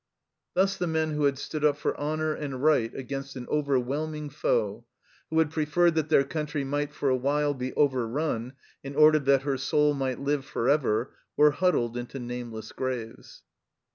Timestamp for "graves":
12.71-13.43